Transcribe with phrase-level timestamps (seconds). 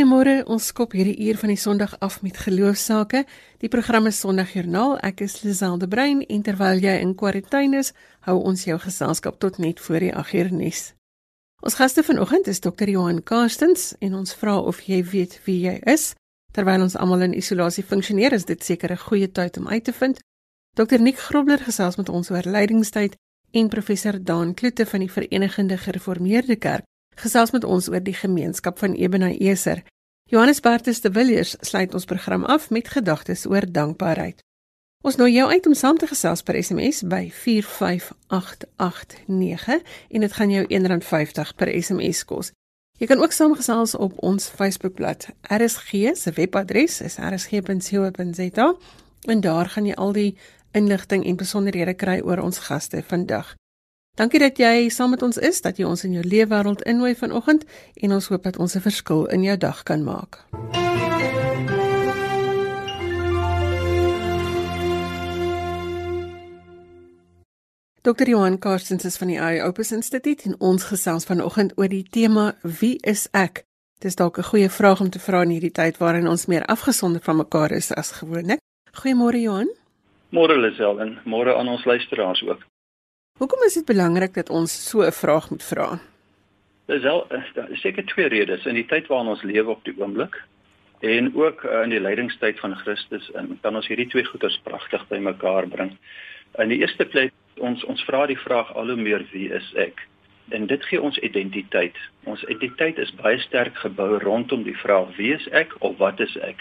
[0.00, 0.46] Goeiemôre.
[0.48, 3.26] Ons skop hierdie uur van die Sondag af met geloofsake.
[3.60, 4.94] Die program is Sondagjoernaal.
[5.04, 7.90] Ek is Liselde Brein en terwyl jy in kwarantyne is,
[8.24, 10.80] hou ons jou geselskap tot net voor die 8 uur nuus.
[11.60, 12.88] Ons gaste vanoggend is Dr.
[12.88, 16.14] Johan Karstens en ons vra of jy weet wie jy is.
[16.56, 19.92] Terwyl ons almal in isolasie funksioneer, is dit seker 'n goeie tyd om uit te
[19.92, 20.20] vind.
[20.80, 20.98] Dr.
[20.98, 23.16] Nick Grobler gesels met ons oor lydingstyd
[23.52, 26.88] en professor Daan Kloete van die Verenigde Gereformeerde Kerk
[27.20, 29.82] gesels met ons oor die gemeenskap van Ebenezer.
[30.30, 34.42] Johannes Bertus de Villiers sluit ons program af met gedagtes oor dankbaarheid.
[35.00, 40.50] Ons nooi jou uit om saam te gesels per SMS by 45889 en dit gaan
[40.52, 42.52] jou R1.50 per SMS kos.
[43.00, 45.28] Jy kan ook saamgesels op ons Facebookblad.
[45.48, 48.74] RSG se webadres is rsg.co.za
[49.24, 50.36] en daar gaan jy al die
[50.76, 53.54] inligting en besonderhede kry oor ons gaste vandag.
[54.18, 57.64] Dankie dat jy saam met ons is, dat jy ons in jou leefwêreld innooi vanoggend
[57.94, 60.44] en ons hoop dat ons 'n verskil in jou dag kan maak.
[68.02, 68.28] Dr.
[68.28, 72.54] Johan Karstens is van die AI Opus Instituut en ons gesels vanoggend oor die tema
[72.62, 73.64] Wie is ek?
[74.00, 77.20] Dis dalk 'n goeie vraag om te vra in hierdie tyd waarin ons meer afgesonder
[77.20, 78.58] van mekaar is as gewoonlik.
[78.92, 79.68] Goeiemôre Johan.
[80.30, 82.69] Môre Lisel en môre aan ons luisteraars ook.
[83.40, 85.98] Hoekom is dit belangrik dat ons so 'n vraag moet vra?
[86.86, 87.26] Dis wel
[87.72, 90.44] seker twee redes in die tyd waarin ons lewe op die oomblik
[91.00, 95.08] en ook uh, in die lydingstyd van Christus en kan ons hierdie twee goeders pragtig
[95.08, 95.96] bymekaar bring.
[96.58, 100.04] In die eerste plek ons ons vra die vraag al hoe meer wie is ek?
[100.48, 101.96] En dit gee ons identiteit.
[102.24, 106.36] Ons identiteit is baie sterk gebou rondom die vraag wie is ek of wat is
[106.36, 106.60] ek?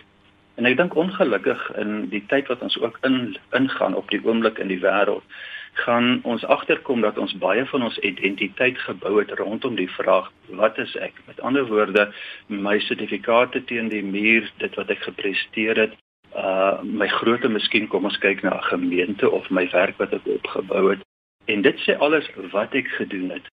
[0.55, 4.59] En ek dink ongelukkig in die tyd wat ons ook in ingaan op die oomblik
[4.59, 5.27] in die wêreld
[5.85, 10.77] gaan ons agterkom dat ons baie van ons identiteit gebou het rondom die vraag wat
[10.77, 11.13] is ek?
[11.27, 12.09] Met ander woorde,
[12.47, 15.97] my sertifikate teen die muur, dit wat ek gepresteer het,
[16.35, 20.27] uh my grootte miskien kom ons kyk na 'n gemeente of my werk wat ek
[20.27, 21.01] opgebou het.
[21.45, 23.47] En dit sê alles wat ek gedoen het.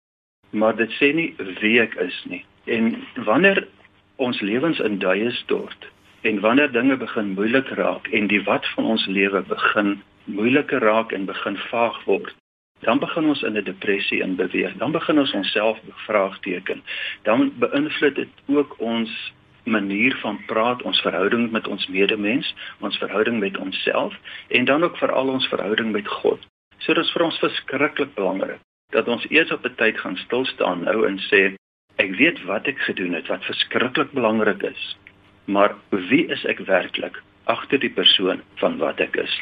[0.49, 2.45] Maar dit sê nie wie ek is nie.
[2.65, 3.67] En wanneer
[4.15, 5.87] ons lewens in duie stort
[6.21, 11.11] en wanneer dinge begin moeilik raak en die wat van ons lewe begin moeiliker raak
[11.11, 12.35] en begin vaag word,
[12.79, 14.73] dan begin ons in 'n depressie in beweeg.
[14.77, 16.83] Dan begin ons onsself bevraagteken.
[17.23, 23.39] Dan beïnvloed dit ook ons manier van praat, ons verhouding met ons medemens, ons verhouding
[23.39, 24.13] met onsself
[24.47, 26.39] en dan ook veral ons verhouding met God.
[26.77, 28.59] So dit is vir ons verskriklik belangrik
[28.93, 31.55] dat ons eers op 'n tyd gaan stil staan nou en sê
[31.95, 34.97] ek weet wat ek gedoen het wat verskriklik belangrik is.
[35.45, 39.41] Maar wie is ek werklik agter die persoon van wat ek is?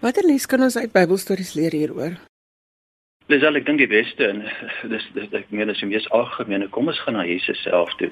[0.00, 2.14] Watter les kan ons uit Bybelstories leer hieroor?
[3.28, 4.38] Dis al ek dink die beste en
[4.88, 8.08] dis dis ek meen as jy mees algemene kom ons gaan na Jesus self toe.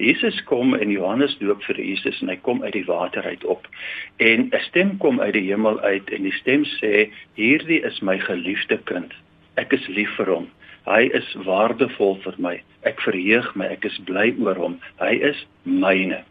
[0.00, 3.68] Jesus kom in Johannes doop vir Jesus en hy kom uit die water uit op.
[4.16, 8.16] En 'n stem kom uit die hemel uit en die stem sê: "Hierdie is my
[8.18, 9.12] geliefde kind.
[9.60, 10.48] Ek is lief vir hom.
[10.88, 12.62] Hy is waardevol vir my.
[12.82, 14.80] Ek verheug my, ek is bly oor hom.
[15.04, 16.24] Hy is myne."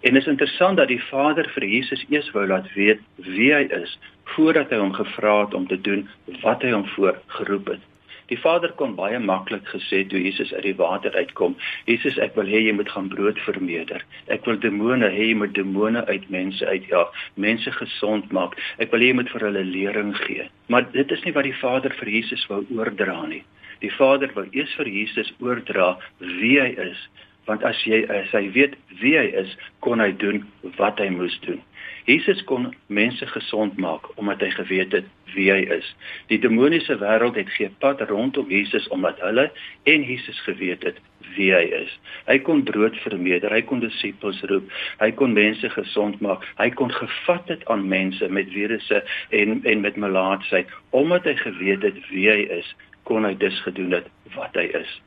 [0.00, 3.98] En is interessant dat die Vader vir Jesus eers wou laat weet wie hy is
[4.32, 6.06] voordat hy hom gevra het om te doen
[6.40, 7.82] wat hy hom voor geroep het.
[8.30, 11.56] Die Vader kon baie maklik gesê toe Jesus uit die water uitkom,
[11.90, 14.04] Jesus ek wil hê jy moet gaan brood vermeerder.
[14.30, 18.54] Ek wil demone hê jy moet demone uit mense uitjaag, mense gesond maak.
[18.78, 20.46] Ek wil hê jy moet vir hulle lering gee.
[20.70, 23.42] Maar dit is nie wat die Vader vir Jesus wou oordra nie.
[23.82, 27.02] Die Vader wou eers vir Jesus oordra wie hy is
[27.50, 30.44] want as jy as hy weet wie hy is, kon hy doen
[30.78, 31.58] wat hy moes doen.
[32.06, 35.86] Jesus kon mense gesond maak omdat hy geweet het wie hy is.
[36.30, 39.50] Die demoniese wêreld het gepad rondom Jesus omdat hulle
[39.90, 40.98] en Jesus geweet het
[41.36, 41.92] wie hy is.
[42.26, 44.70] Hy kon brood vermeerder, hy kon disippels roep,
[45.02, 49.02] hy kon mense gesond maak, hy kon gevat het aan mense met virusse
[49.42, 52.74] en en met melaatsheid omdat hy geweet het wie hy is,
[53.06, 54.98] kon hy dus gedoen het wat hy is.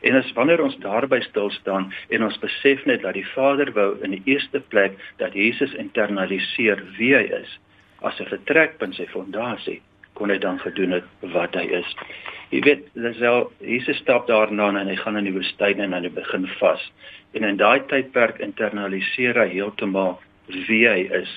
[0.00, 3.90] En as wanneer ons daarby stil staan en ons besef net dat die Vader wou
[4.02, 7.58] in die eerste plek dat Jesus internaliseer wie hy is
[8.00, 9.80] as 'n vertrekpunt sy fondasie
[10.14, 11.96] kon hy dan gedoen het wat hy is.
[12.50, 16.46] Jy weet, Lisel, Jesus stap daarna en hy gaan in die woestyn en hy begin
[16.58, 16.82] vas.
[17.32, 20.18] En in daai tydperk internaliseer hy heeltemal
[20.66, 21.30] wie hy is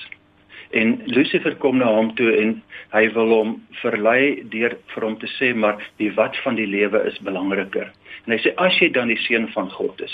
[0.72, 2.54] en Lucifer kom na hom toe en
[2.94, 7.04] hy wil hom verlei deur vir hom te sê maar die wat van die lewe
[7.10, 7.92] is belangriker.
[8.26, 10.14] En hy sê as jy dan die seun van God is,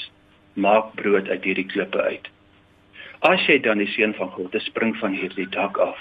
[0.55, 2.29] maak brood uit hierdie klippe uit.
[3.27, 5.99] As jy dan die seun van God is, spring van hierdie dak af.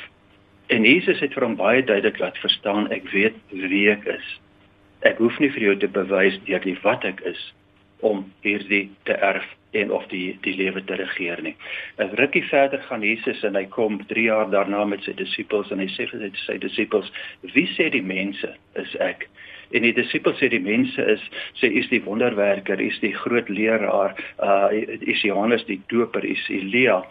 [0.73, 4.33] En Jesus het vir hom baie duidelik laat verstaan ek weet wie ek is.
[5.07, 7.41] Ek hoef nie vir jou te bewys deur die wat ek is,
[8.01, 9.47] om hierdie te erf
[9.77, 11.55] en of die die lewe te regeer nie.
[11.99, 15.79] 'n Rukkie verder gaan Jesus en hy kom 3 jaar daarna met sy disippels en
[15.79, 17.13] hy sê vir sy, sy disippels:
[17.55, 19.29] "Wie sê die mense is ek?"
[19.75, 21.23] En die disippels sê die mense is
[21.61, 24.69] sê is die wonderwerker, is die groot leraar, uh
[25.01, 27.03] is Johannes die Doper, is Elia.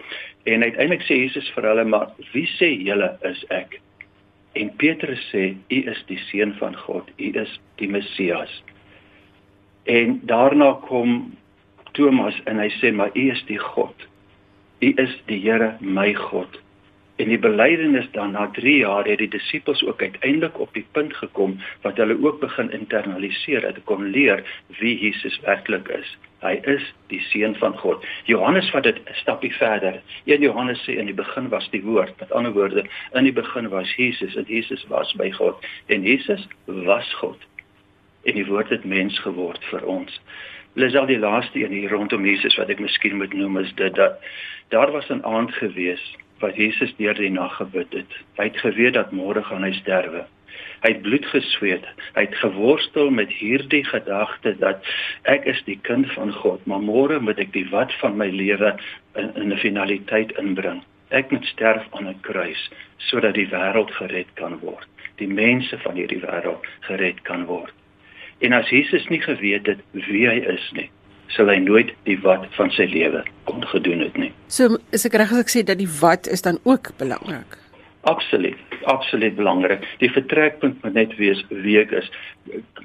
[0.45, 3.81] En uiteindelik sê Jesus vir hulle: "Maar wie sê julle is ek?"
[4.55, 8.63] En Petrus sê: "U is die seun van God, u is die Messias."
[9.85, 11.33] En daarna kom
[11.91, 14.07] Thomas en hy sê: "Maar u is die God.
[14.79, 16.61] U is die Here, my God."
[17.15, 21.15] En die belydenis dan na 3 jaar het die disippels ook uiteindelik op die punt
[21.15, 24.43] gekom wat hulle ook begin internaliseer hulle kon leer
[24.79, 26.17] wie Jesus werklik is.
[26.43, 28.03] Hy is die seun van God.
[28.27, 30.01] Johannes vat dit 'n stapie verder.
[30.25, 32.19] 1 Johannes sê in die begin was die woord.
[32.19, 36.47] Met ander woorde, in die begin was Jesus en Jesus was by God en Jesus
[36.65, 37.37] was God.
[38.25, 40.19] En die woord het mens geword vir ons.
[40.75, 43.95] Dis al die laaste een hier rondom Jesus wat ek miskien moet noem is dit
[43.95, 44.17] dat
[44.73, 46.03] daar was 'n aand gewees
[46.43, 48.11] wat Jesus deur die nag gebid het.
[48.37, 50.25] Hy het geweet dat môre gaan hy sterwe.
[50.83, 51.85] Hy het bloed gesweet.
[52.15, 54.83] Hy het geworstel met hierdie gedagte dat
[55.23, 58.75] ek is die kind van God, maar môre moet ek die wat van my lewe
[59.15, 60.83] in 'n finaliteit inbring.
[61.09, 64.87] Ek moet sterf aan 'n kruis sodat die wêreld gered kan word.
[65.15, 67.73] Die mense van hierdie wêreld gered kan word.
[68.39, 70.89] En as Jesus nie geweet het wie hy is nie,
[71.35, 74.31] sal hy nooit die wat van sy lewe kon gedoen het nie.
[74.51, 77.57] So is ek reg as ek sê dat die wat is dan ook belangrik.
[78.05, 79.81] Absoluut, absoluut belangrik.
[79.97, 82.09] Die vertrekpunt moet net wees wie ek is.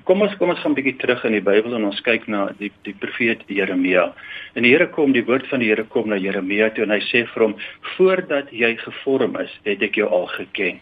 [0.08, 2.48] Kom ons kom ons gaan 'n bietjie terug in die Bybel en ons kyk na
[2.58, 4.14] die die profeet Jeremia.
[4.54, 7.00] En die Here kom, die woord van die Here kom na Jeremia toe en hy
[7.00, 7.54] sê vir hom:
[7.96, 10.80] "Voordat jy gevorm is, het ek jou al geken.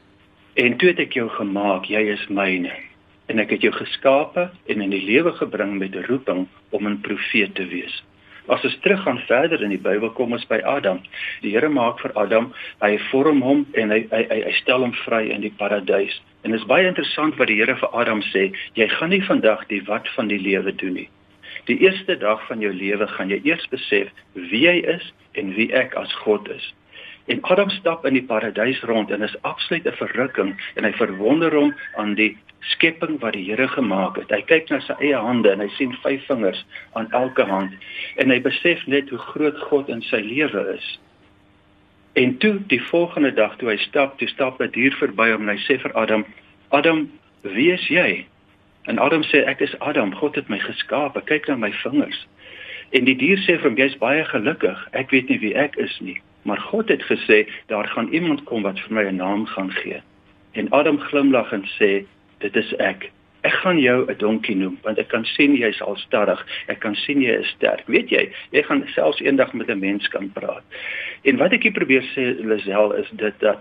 [0.54, 2.87] En toe het ek jou gemaak, jy is myne."
[3.28, 7.00] En ek het jou geskape en in die lewe gebring met 'n roeping om 'n
[7.00, 8.02] profeet te wees.
[8.48, 11.02] As ons teruggaan verder in die Bybel kom ons by Adam.
[11.42, 14.94] Die Here maak vir Adam, hy vorm hom en hy hy hy, hy stel hom
[15.04, 16.16] vry in die paradys.
[16.44, 19.66] En dit is baie interessant wat die Here vir Adam sê, jy gaan nie vandag
[19.68, 21.08] die wat van die lewe doen nie.
[21.68, 25.68] Die eerste dag van jou lewe gaan jy eers besef wie jy is en wie
[25.76, 26.72] ek as God is.
[27.28, 31.54] En Adam stap in die paradys rond en is absoluut 'n verrukking en hy verwonder
[31.54, 34.30] hom aan die skepping wat die Here gemaak het.
[34.30, 37.72] Hy kyk na sy eie hande en hy sien vyf vingers aan elke hand
[38.16, 40.98] en hy besef net hoe groot God in sy lewe is.
[42.12, 45.56] En toe die volgende dag toe hy stap, toe stap 'n dier verby hom en
[45.56, 46.24] hy sê vir Adam:
[46.68, 47.10] "Adam,
[47.42, 48.24] wie is jy?"
[48.86, 50.14] En Adam sê: "Ek is Adam.
[50.14, 51.20] God het my geskaap.
[51.26, 52.26] Kyk na my vingers."
[52.90, 54.88] En die dier sê vir hom: "Jy's baie gelukkig.
[54.92, 58.62] Ek weet nie wie ek is nie." Maar God het gesê daar gaan iemand kom
[58.62, 60.02] wat vir my 'n naam gaan gee.
[60.52, 62.04] En Adam glimlag en sê
[62.38, 63.10] dit is ek.
[63.40, 66.46] Ek gaan jou 'n donkie noem want ek kan sien jy's al stadig.
[66.66, 67.86] Ek kan sien jy is sterk.
[67.86, 70.62] Weet jy, jy gaan selfs eendag met 'n mens kan praat.
[71.22, 73.58] En wat ek hier probeer sê Lisel is dit dat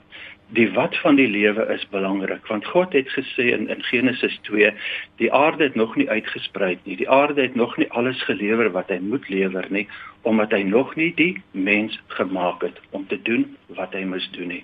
[0.55, 4.71] die wat van die lewe is belangrik want God het gesê in in Genesis 2
[5.15, 8.88] die aarde het nog nie uitgesprei nie die aarde het nog nie alles gelewer wat
[8.88, 9.88] hy moet lewer nie
[10.27, 13.45] omdat hy nog nie die mens gemaak het om te doen
[13.79, 14.63] wat hy moet doen nie.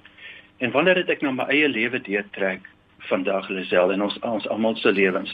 [0.58, 2.68] En wanneer dit ek na my eie lewe deurtrek
[3.08, 5.32] vandag Lisel en ons ons almal se lewens?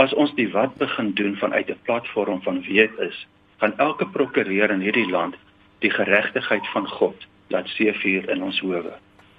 [0.00, 3.26] As ons die wat begin doen vanuit 'n platform van weet is
[3.60, 5.36] gaan elke prokureur in hierdie land
[5.84, 8.96] die geregtigheid van God laat seëvier in ons howe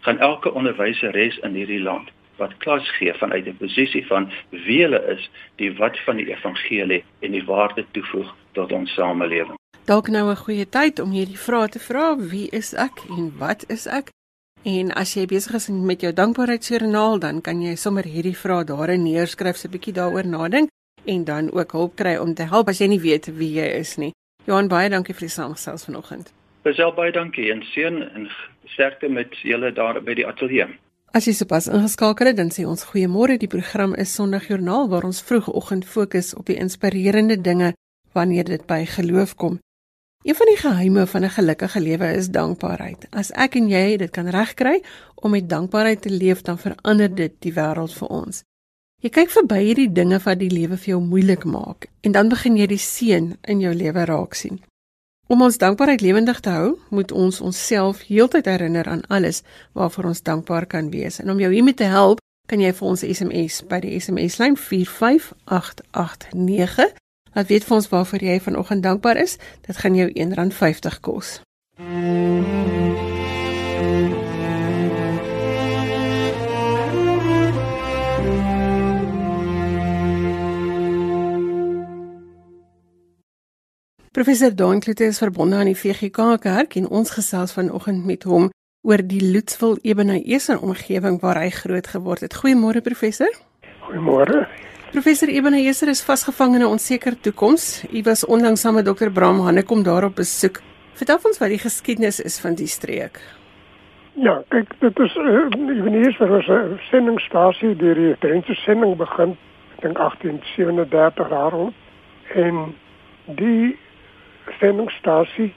[0.07, 5.01] gaan elke onderwyseres in hierdie land wat klas gee vanuit 'n posisie van wie hulle
[5.15, 9.57] is, die wat van die evangelie en die waarde toevoeg tot ons samelewing.
[9.85, 13.65] Dalk nou 'n goeie tyd om hierdie vrae te vra, wie is ek en wat
[13.67, 14.09] is ek?
[14.63, 19.03] En as jy besig is met jou dankbaarheidsjoernaal, dan kan jy sommer hierdie vrae daarin
[19.03, 20.69] neerskryf, so 'n bietjie daaroor nadink
[21.05, 23.97] en dan ook hulp kry om te help as jy nie weet wie jy is
[23.97, 24.13] nie.
[24.45, 26.33] Johan, baie dankie vir die samestelling vanoggend.
[26.63, 28.29] Baie baie dankie en seën en
[28.73, 30.67] sterkte met julle daar by die ateljee.
[31.15, 33.37] As jy sopas ingeskakel het, dan sê ons goeiemôre.
[33.39, 37.73] Die program is Sondagjoernaal waar ons vroegoggend fokus op die inspirerende dinge
[38.13, 39.59] wanneer dit by geloof kom.
[40.27, 43.07] Een van die geheime van 'n gelukkige lewe is dankbaarheid.
[43.11, 44.83] As ek en jy dit kan regkry
[45.15, 48.43] om met dankbaarheid te leef, dan verander dit die wêreld vir ons.
[48.97, 52.57] Jy kyk verby hierdie dinge wat die lewe vir jou moeilik maak en dan begin
[52.57, 54.59] jy die seën in jou lewe raak sien.
[55.27, 59.41] Om ons dankbaarheid lewendig te hou, moet ons onsself heeltyd herinner aan alles
[59.71, 61.19] waarvoor ons dankbaar kan wees.
[61.19, 64.55] En om jou hiermee te help, kan jy vir ons SMS by die SMS lyn
[64.55, 66.95] 45889
[67.37, 69.37] laat weet vir ons waarvoor jy vanoggend dankbaar is.
[69.67, 71.41] Dit gaan jou R1.50 kos.
[84.17, 88.47] Professor Don Kloete is verbonde aan die VGK Kerk en ons gesels vanoggend met hom
[88.81, 92.33] oor die Lutsville Ebenezer omgewing waar hy groot geword het.
[92.39, 93.29] Goeiemôre professor.
[93.85, 94.47] Goeiemôre.
[94.95, 97.85] Professor Ebenezer is vasgevang in 'n onseker toekoms.
[97.93, 99.11] U was onlangs saam met Dr.
[99.13, 100.61] Bram Hannekom daar op besoek.
[100.93, 103.21] Vertel ons wat die geskiedenis is van die streek.
[104.13, 109.37] Ja, kyk, dit is uh, Ebenezer was 'n sendingstasie deur die Drentse sending begin,
[109.75, 111.73] ek dink 1837 daarom.
[112.33, 112.73] En
[113.25, 113.77] die
[114.59, 115.53] sendingstasie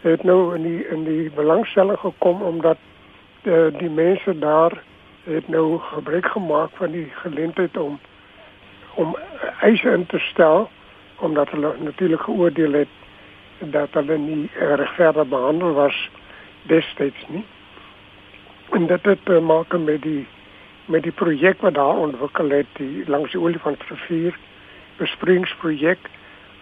[0.00, 2.78] het nou in die in die belangstelling gekom omdat
[3.42, 4.82] uh, die mense daar
[5.24, 8.00] het nou gebruik gemaak van die geleentheid om
[8.94, 9.16] om
[9.60, 10.70] eise in te stel
[11.18, 12.88] omdat hulle natuurlik geoordeel het
[13.58, 16.10] dat hulle nie regverdig behandel was
[16.62, 17.44] destyds nie.
[18.70, 20.26] En dit het te maak met die
[20.84, 24.36] met die projek wat daar ontwikkel het die langs die Olifantrivier
[24.96, 25.98] besproeiingsprojek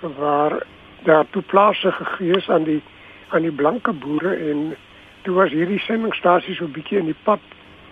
[0.01, 0.63] waar
[1.05, 2.83] daar toe plase gegee is aan die
[3.29, 4.77] aan die blanke boere en
[5.23, 7.41] toe was hierdie sendingstasie so bietjie in die pad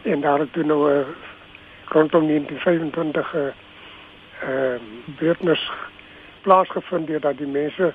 [0.02, 1.04] en daar het toe nou 'n
[1.88, 3.52] rondom 1925 'n
[4.40, 4.82] ehm
[5.18, 5.70] beurtnis
[6.40, 7.92] plaasgevind deurdat die mense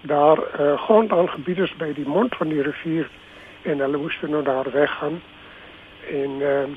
[0.00, 3.08] daar uh, grondaangebieders by die mond van die rivier
[3.62, 5.22] en hulle moes nou daar weggaan.
[6.10, 6.76] En ehm uh,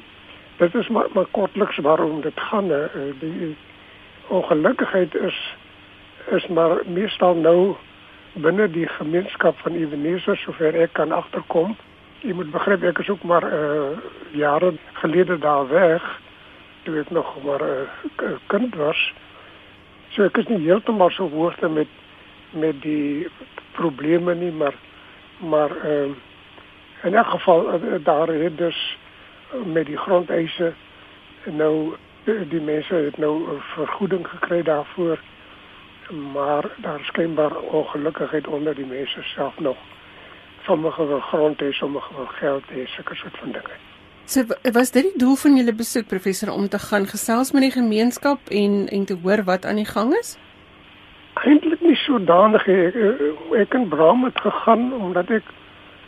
[0.57, 2.85] dit is maar, maar kortliks waarom dit gaan uh,
[3.19, 3.57] die
[4.27, 5.55] ongelukkigheid is
[6.29, 7.75] is maar meestal nou
[8.33, 11.75] binne die gemeenskap van Ebenezer sover ek kan agterkom
[12.21, 13.97] jy moet begryp ek is ook maar uh,
[14.37, 16.05] jare gelede daar weg
[16.85, 17.87] toe ek nog maar 'n
[18.21, 19.13] uh, kind was.
[20.09, 21.87] So ek is nie heeltemal so hoogte met
[22.51, 23.27] met die
[23.71, 24.75] probleme nie, maar
[25.39, 26.15] maar ehm uh,
[27.03, 28.97] in 'n geval uh, daar het dus
[29.65, 30.73] met die grondeise
[31.45, 35.19] nou die mense het nou 'n vergoeding gekry daarvoor
[36.11, 39.77] maar daar skynbaar ongelukkigheid onder die mense self nog
[40.63, 43.77] sommige wil grond hê, sommige wil geld hê, sulke soort van dinge.
[44.25, 47.71] So was dit die doel van julle besoek professor om te gaan gesels met die
[47.71, 50.37] gemeenskap en en te hoor wat aan die gang is?
[51.33, 52.95] Eintlik nie sodanig ek
[53.63, 55.53] ek in Bram het gegaan omdat ek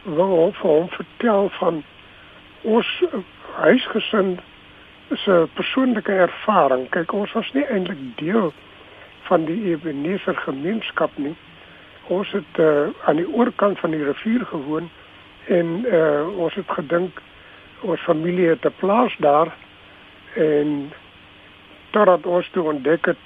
[0.04, 1.84] wou vir hom vertel van
[2.62, 2.92] ons
[3.56, 4.38] huisgesin
[5.14, 6.88] se persoonlike ervaring.
[6.90, 8.73] Kyk, ons was nie eintlik deel van
[9.46, 11.36] die Ebenezer gemeenskap nie.
[12.08, 14.90] Ons het uh, aan die oorkant van die rivier gewoon
[15.48, 17.22] en uh, ons het gedink
[17.84, 19.56] ons familie het 'n plaas daar
[20.36, 20.92] en
[21.90, 23.26] totdat ons toe ontdek het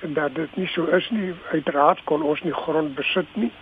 [0.00, 3.52] dat dit nie so is nie uiteraard kon ons nie grond besit nie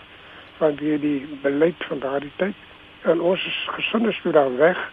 [0.58, 2.54] want wie die beleid van daardie tyd
[3.02, 4.90] en ons gesin is toe daar weg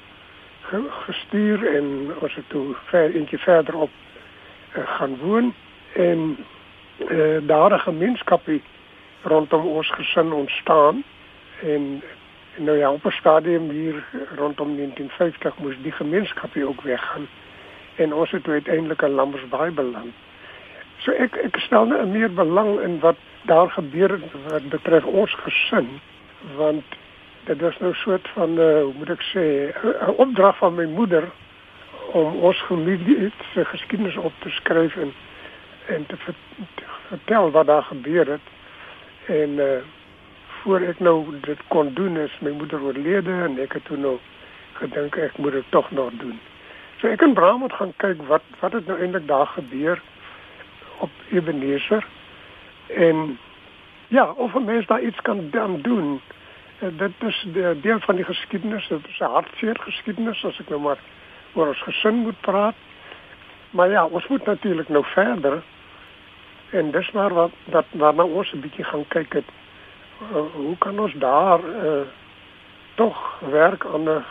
[1.06, 3.90] gestuur en ons het toe ver eentjie verder op
[4.78, 5.54] uh, gaan woon
[5.94, 6.38] en
[6.98, 8.62] uh, daar 'n gemeenskapie
[9.22, 11.04] rondom ons gesin ontstaan
[11.62, 12.02] en
[12.56, 14.04] nou ja op 'n stadium hier
[14.36, 17.28] rondom 1950 moes die gemeenskap hier ook weggaan
[17.96, 20.14] en ons het uiteindelik in Lambersbaai beland.
[20.98, 25.34] So ek ek stel nou meer belang in wat daar gebeur het wat betref ons
[25.34, 26.00] gesin
[26.56, 26.84] want
[27.44, 29.44] dit was nou 'n soort van uh, hoe moet ek sê
[29.84, 31.24] 'n opdrag van my moeder
[32.12, 35.14] om ons familie se geskiedenis op te skryf en
[35.88, 36.18] en te,
[36.76, 38.54] te vertel wat daar gebeur het
[39.26, 39.78] En uh
[40.64, 44.14] voor ek nou dit kon doen is my moeder oorlede en ek het toe nou
[44.80, 46.38] gedink ek moet dit tog nog doen.
[47.02, 50.00] So ek en Bram het gaan kyk wat wat het nou eintlik daar gebeur
[51.04, 52.08] op Ebenezer
[52.88, 53.38] en
[54.08, 56.22] ja, of 'n mens daar iets kan dan doen.
[56.80, 60.70] Uh, dit is de deel van die geskiedenis, dit is 'n hartseer geskiedenis as ek
[60.70, 61.00] nou maar
[61.54, 62.76] oor ons gesin moet praat.
[63.74, 65.64] Maar ja, ons moet natuurlik nou verder
[66.74, 69.50] En dis maar wat dat waarna ons 'n bietjie gaan kyk het.
[70.22, 72.02] Uh, hoe kan ons daar uh,
[72.96, 74.24] tog werk aan 'n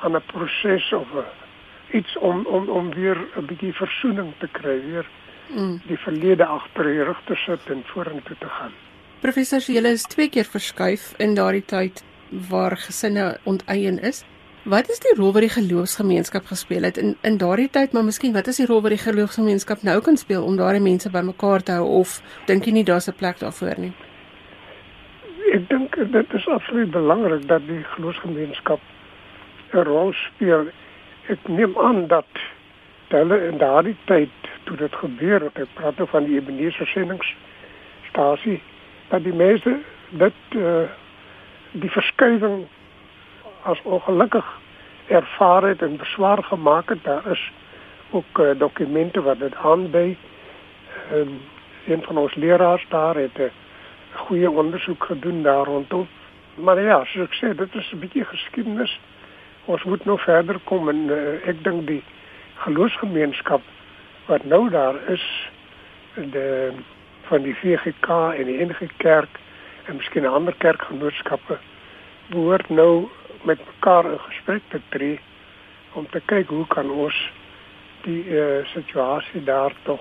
[0.00, 1.20] aan 'n proses of uh,
[1.90, 5.06] iets om om om weer 'n bietjie versoening te kry, weer
[5.48, 5.80] mm.
[5.86, 8.72] die verlede agter die rug te sit en vorentoe te gaan.
[9.20, 14.24] Professor, julle is twee keer verskuif in daardie tyd waar gesinne onteien is.
[14.70, 18.32] Wat is die rol wat die geloofsgemeenskap gespeel het in in daardie tyd, maar miskien
[18.32, 21.74] wat is die rol wat die geloofsgemeenskap nou kan speel om daardie mense bymekaar te
[21.78, 22.12] hou of
[22.46, 23.92] dink jy nie daar's 'n plek daarvoor nie?
[25.52, 28.80] Ek dink dit is absoluut belangrik dat die geloofsgemeenskap
[29.72, 30.70] 'n rol speel.
[31.28, 32.30] Ek neem aan dat
[33.08, 34.30] hulle in daardie tyd
[34.64, 38.62] toe dit gebeur het, ek praat nou van die Ebenezer sendingsstasie,
[39.08, 39.78] dat die mense
[40.10, 40.86] dit uh,
[41.72, 42.66] die verskuiwing
[43.62, 44.59] as ongelukkig
[45.10, 47.04] ervaar het en beswaar gemaak het.
[47.04, 47.52] Daar is
[48.10, 50.16] ook uh, dokumente wat dit aanbei.
[51.12, 51.40] Um,
[51.86, 53.50] een van ons leraars daar het 'n
[54.12, 56.08] goeie ondersoek gedoen daar rondom.
[56.54, 59.00] Maar ja, soos ek sê, dit is 'n bietjie geskiedenis.
[59.64, 62.02] Ons moet nog verder kom en uh, ek dink die
[62.54, 63.60] geloofsgemeenskap
[64.26, 65.50] wat nou daar is
[66.14, 66.72] de
[67.22, 69.38] van die VGK en die enige kerk
[69.84, 71.58] en miskien ander kerkgenootskappe
[72.26, 73.08] behoort nou
[73.44, 75.20] met mekaar in gesprek te tree
[75.92, 77.16] om te kyk hoe kan ons
[78.04, 80.00] die uh, situasie daar tog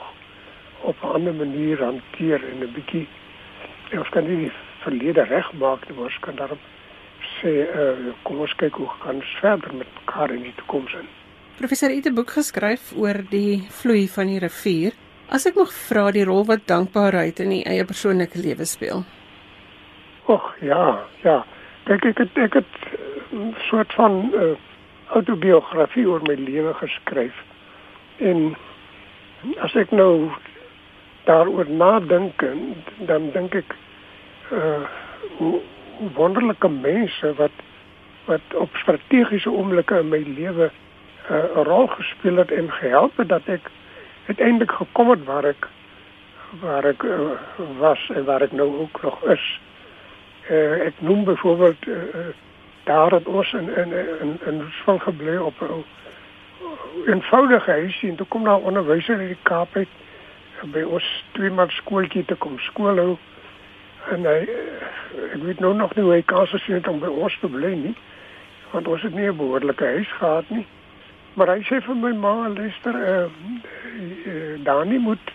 [0.81, 3.07] op 'n ander manier hanteer en 'n bietjie
[3.97, 4.51] ons kan nie
[4.83, 6.59] verlede regmaak nie, ons kan daarop
[7.41, 11.07] sê uh, kom ons kyk hoe kan ons verder met mekaar in die toekoms in.
[11.57, 14.93] Professor het 'n boek geskryf oor die vloei van die rivier.
[15.29, 19.03] As ek mag vra die rol wat dankbaarheid in die eie persoonlike lewe speel.
[20.25, 21.45] Och ja, ja.
[21.89, 22.73] Kyk ek het ek het
[23.33, 24.53] 'n soort van uh,
[25.09, 27.33] autobiografie oor my lewe geskryf.
[28.17, 28.55] En
[29.57, 30.29] as ek nou
[31.25, 32.43] daaroor nadink,
[33.09, 33.75] dan dink ek
[34.51, 34.85] uh
[35.37, 35.61] hoe,
[35.97, 37.57] hoe wonderlike mense wat
[38.25, 40.69] wat op strategiese oomblikke in my lewe
[41.29, 43.71] uh, 'n rol gespeel het en gehelp het dat ek
[44.27, 45.67] uiteindelik gekom het waar ek
[46.61, 47.33] waar ek uh,
[47.79, 49.59] was en waar ek nou ook nog is.
[50.49, 51.95] Uh, ek noem byvoorbeeld uh,
[52.83, 53.91] daar het ons in in
[54.21, 55.83] in in van gebly op 'n
[57.05, 59.87] eenvoudige huisie en toe kom daar onderwysers uit die Kaap uit
[60.61, 63.17] by ons twee maand skooltjie te kom skool hou
[64.11, 64.39] en hy
[65.33, 67.73] ek weet nou nog nie hoe hy kans gesien het om by ons te bly
[67.75, 67.95] nie
[68.71, 70.65] want ons het nie 'n behoorlike huis gehad nie.
[71.33, 73.25] Maar hy sê vir my ma luister uh,
[74.25, 75.31] uh, Dani moet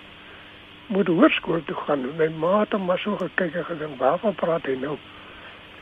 [0.86, 2.06] moet hoërskool toe gaan.
[2.16, 4.98] My ma het hom maar so gekyk en gedink waarvan praat hy nou?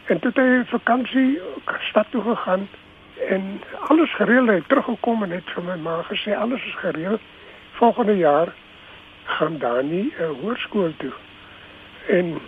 [0.06, 1.40] En toe het hy vakansie
[1.88, 2.68] stad toe gegaan
[3.28, 7.18] en alles gereël het teruggekom en het vir my ma gesê alles is gereël
[7.78, 8.54] volgende jaar
[9.24, 11.12] gaan Dani 'n uh, hoërskool toe.
[12.08, 12.40] En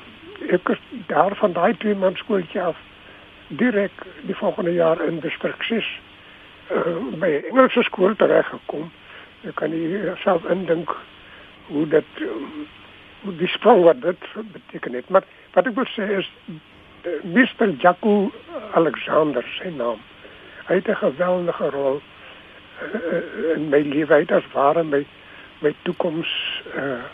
[0.49, 2.77] ek het daar van daai twee maand skooltjie af
[3.49, 6.01] direk die volgende jaar in Distriksis
[6.71, 8.91] uh, by Engelse skool terechtgekom.
[9.45, 10.97] Ek kan nie self indink
[11.67, 12.67] hoe dit um,
[13.25, 15.09] hoe die sprong wat dit beteken het.
[15.09, 17.73] Maar wat ek wil sê is uh, Mr.
[17.79, 18.31] Jaco
[18.75, 20.01] Alexander sy naam.
[20.69, 25.07] Hy het 'n geweldige rol uh, in my lewe uit as ware my
[25.61, 26.31] my toekoms
[26.77, 27.05] uh,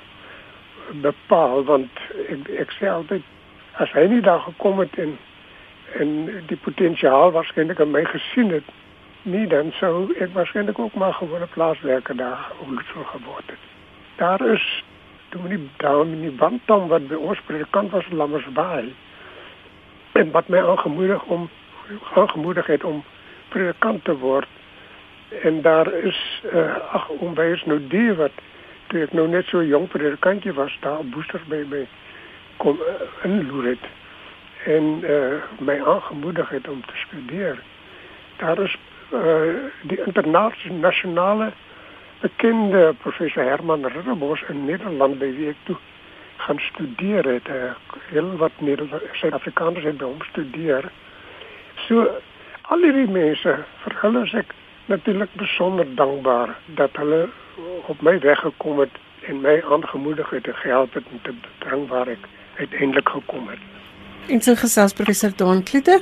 [1.03, 1.91] bepaal want
[2.29, 3.23] ek ek sê altyd
[3.83, 5.19] as hy nie daar gekom het en
[6.01, 6.11] en
[6.47, 8.67] die potensiaal waarskynlik in my gesien het
[9.23, 13.80] nie dan sou ek waarskynlik ook maar gewone plaaswerker daar ook so geword het.
[14.21, 14.85] Daar is
[15.29, 18.93] toe nie down in die bandtom wat by ons predikant was Lammersbaai
[20.21, 21.47] en wat my aangemoedig om
[22.15, 23.05] aangemoedig het om
[23.49, 24.49] predikant te word
[25.43, 26.19] en daar is
[26.53, 28.43] uh, ag om by ons nou die wat
[28.91, 31.87] toe ek nou net so jonk vir 'n kantjie was daar boosters by my
[32.57, 33.89] kom uh, inloer het
[34.67, 37.63] en uh, my aangemoedig het om te studeer.
[38.37, 38.77] Daar is
[39.13, 41.53] uh, die internasionale
[42.21, 45.77] bekende professor Herman Ridderbos in Nederland by wie ek toe
[46.47, 47.49] gaan studeer het.
[47.49, 47.73] Uh,
[48.13, 48.53] heel wat
[49.13, 50.91] Suid-Afrikaners het by hom studeer.
[51.87, 52.07] So
[52.63, 54.55] al die mense vir hulle is ek
[54.91, 57.29] natuurlik besonder dankbaar dat hulle
[57.87, 58.95] op my weg gekom het
[59.29, 63.63] en my aangemoedig het en gehelp het om te bring waar ek uiteindelik gekom het.
[64.29, 66.01] En so gesels professor Don Klitte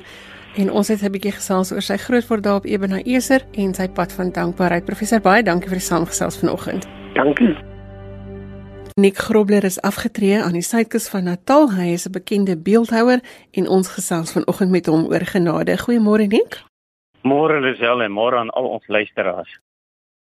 [0.59, 4.13] en ons het 'n bietjie gesels oor sy grootword daar op Ebenezer en sy pad
[4.13, 4.85] van dankbaarheid.
[4.85, 6.87] Professor baie dankie vir die saamgesels vanoggend.
[7.15, 7.57] Dankie.
[8.95, 11.73] Nick Grobler is afgetree aan die suidkus van Natal.
[11.73, 15.79] Hy is 'n bekende beeldhouer en ons gesels vanoggend met hom oor genade.
[15.79, 16.63] Goeiemôre Nick.
[17.23, 19.61] Môre Lisel en môre aan al ons luisteraars.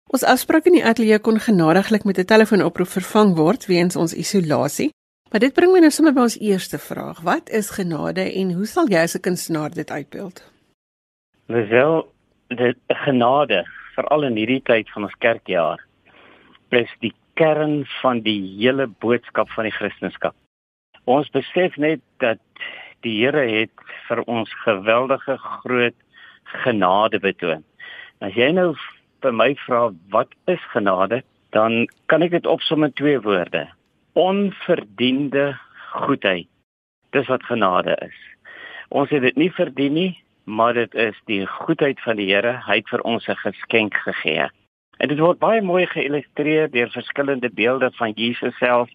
[0.07, 4.91] Ons afspraak in die ateljee kon genadiglik met 'n telefoonoproep vervang word weens ons isolasie.
[5.31, 7.21] Maar dit bring my nou sommer by ons eerste vraag.
[7.23, 10.43] Wat is genade en hoe sal jy as 'n kunstenaar dit uitbeeld?
[11.47, 12.11] Wel,
[12.47, 13.63] dit genade,
[13.95, 15.79] veral in hierdie tyd van ons kerkjaar,
[16.69, 20.35] is die kern van die hele boodskap van die Christendom.
[21.05, 22.39] Ons besef net dat
[23.01, 23.71] die Here het
[24.07, 25.95] vir ons geweldige groot
[26.43, 27.63] genade betoon.
[28.19, 28.75] As jy nou
[29.21, 33.69] by my vra wat is genade, dan kan ek dit opsom in twee woorde.
[34.13, 35.59] Onverdiende
[35.91, 36.47] goedheid.
[37.09, 38.17] Dis wat genade is.
[38.89, 42.57] Ons het dit nie verdien nie, maar dit is die goedheid van die Here.
[42.65, 44.49] Hy het vir ons 'n geskenk gegee.
[44.97, 48.89] En dit word baie mooi geïllustreer deur verskillende beelde van Jesus self.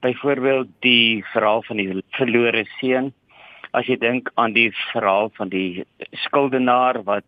[0.00, 3.12] Byvoorbeeld die verhaal van die verlore seun.
[3.70, 7.24] As jy dink aan die verhaal van die skuldenaar wat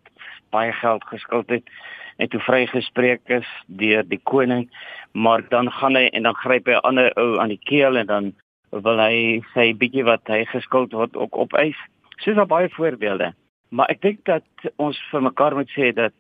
[0.51, 1.69] baie geld geskuld het,
[2.17, 4.67] en toe vrygespreek is deur die koning,
[5.13, 8.07] maar dan gaan hy en dan gryp hy 'n ander ou aan die keel en
[8.07, 8.33] dan
[8.71, 11.77] wil hy sy bietjie wat hy geskuld word ook opeis.
[12.17, 13.33] Soos daar baie voorbeelde.
[13.69, 14.45] Maar ek dink dat
[14.77, 16.15] ons vir mekaar moet sê dat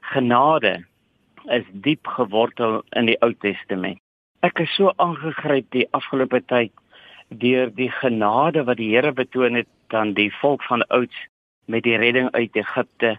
[0.00, 0.84] genade
[1.48, 3.98] is diep gewortel in die Ou Testament.
[4.42, 6.72] Ek is so aangegryp die afgelope tyd
[7.28, 11.16] deur die genade wat die Here betoon het aan die volk van ouds
[11.66, 13.16] met die redding uit Egipte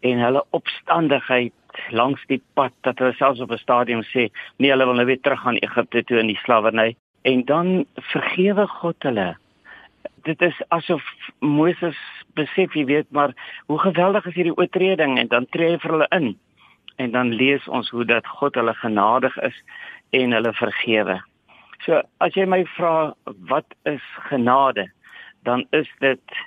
[0.00, 1.52] en hulle opstandigheid
[1.90, 5.20] langs die pad dat hulle selfs op 'n stadium sê nee hulle wil nou weer
[5.20, 9.36] terug gaan Egipte toe in die slawerny en dan vergewe God hulle.
[10.22, 11.02] Dit is asof
[11.40, 11.96] Moses
[12.34, 13.32] besef jy weet maar
[13.66, 16.34] hoe geweldig is hierdie oortreding en dan tree hy vir hulle in
[16.96, 19.62] en dan lees ons hoe dat God hulle genadig is
[20.10, 21.20] en hulle vergewe.
[21.84, 23.14] So as jy my vra
[23.50, 24.86] wat is genade,
[25.44, 26.38] dan is dit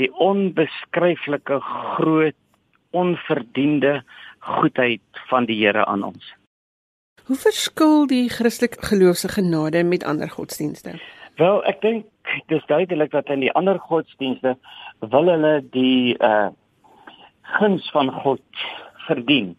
[0.00, 2.36] die onbeskryflike groot
[2.96, 4.02] onverdiende
[4.46, 6.34] goedheid van die Here aan ons.
[7.26, 10.94] Hoe verskil die Christelike geloofse genade met ander godsdienste?
[11.36, 12.06] Wel, ek dink
[12.52, 14.54] dis duidelik dat in die ander godsdienste
[15.02, 16.48] wil hulle die uh
[17.58, 18.42] guns van God
[19.06, 19.52] verdien.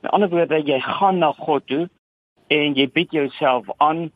[0.00, 1.82] Met ander woorde, jy gaan na God toe
[2.48, 4.06] en jy bied jouself aan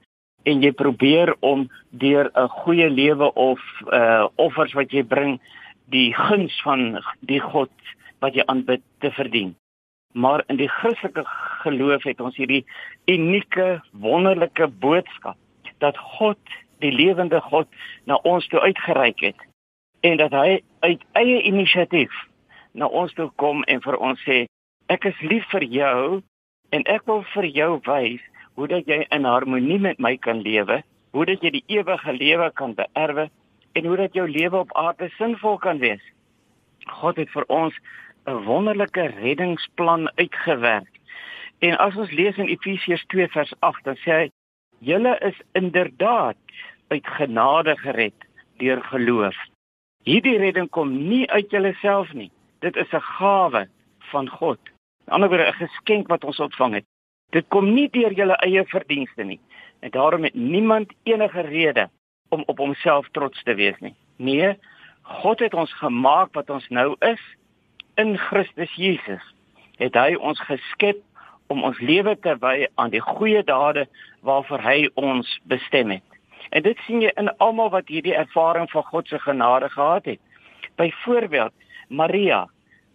[0.49, 3.61] en jy probeer om deur 'n goeie lewe of
[3.93, 5.41] uh offers wat jy bring
[5.91, 7.73] die guns van die God
[8.21, 9.57] wat jy aanbid te verdien.
[10.13, 11.25] Maar in die Christelike
[11.63, 12.65] geloof het ons hierdie
[13.07, 15.39] unieke wonderlike boodskap
[15.79, 16.39] dat God,
[16.79, 17.69] die lewende God,
[18.05, 19.47] na ons toe uitgereik het
[20.01, 22.13] en dat hy uit eie inisiatief
[22.73, 24.45] na ons toe kom en vir ons sê
[24.93, 26.21] ek is lief vir jou
[26.75, 28.23] en ek wil vir jou wys
[28.59, 30.81] hoe dat jy in harmonie met my kan lewe,
[31.15, 33.29] hoe dat jy die ewige lewe kan beerwe
[33.79, 36.03] en hoe dat jou lewe op aarde sinvol kan wees.
[37.01, 37.77] God het vir ons
[38.27, 40.99] 'n wonderlike reddingsplan uitgewerk.
[41.59, 44.31] En as ons lees in Efesiërs 2 vers 8, dan sê hy:
[44.79, 46.37] "Julle is inderdaad
[46.89, 49.37] uit genade gered deur geloof."
[50.05, 52.31] Hierdie redding kom nie uit julleself nie.
[52.59, 54.59] Dit is 'n gawe van God.
[55.07, 56.85] Aan die ander wyse 'n geskenk wat ons ontvang het.
[57.31, 59.41] Dit kom nie deur julle eie verdienste nie.
[59.81, 61.89] En daarom het niemand enige rede
[62.29, 63.95] om op homself trots te wees nie.
[64.17, 64.59] Nee,
[65.03, 67.21] God het ons gemaak wat ons nou is
[67.95, 69.23] in Christus Jesus.
[69.79, 71.01] Het hy ons geskep
[71.51, 73.87] om ons lewe te wy aan die goeie dade
[74.27, 76.07] waarvoor hy ons bestem het.
[76.51, 80.21] En dit sien jy in almal wat hierdie ervaring van God se genade gehad het.
[80.77, 81.53] Byvoorbeeld
[81.89, 82.47] Maria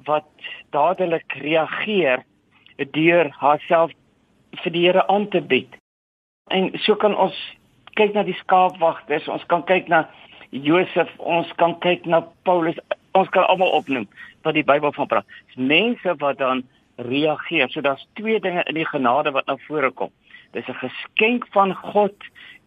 [0.07, 0.27] wat
[0.75, 2.23] dadelik reageer
[2.91, 3.91] deur haarself
[4.63, 5.71] vir die Here aan te bied.
[6.51, 7.35] En so kan ons
[7.95, 10.05] kyk na die skaapwagters, ons kan kyk na
[10.51, 12.77] Josef, ons kan kyk na Paulus,
[13.15, 14.07] ons kan almal opnoem
[14.45, 15.37] wat die Bybel van praat.
[15.49, 16.63] Dis mense wat dan
[16.95, 17.69] reageer.
[17.69, 20.11] So daar's twee dinge in die genade wat na vore kom.
[20.53, 22.15] Dis 'n geskenk van God,